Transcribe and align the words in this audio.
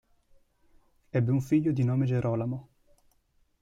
Ebbe 1.11 1.29
un 1.31 1.41
figlio 1.41 1.71
di 1.71 1.83
nome 1.83 2.07
Gerolamo. 2.07 2.69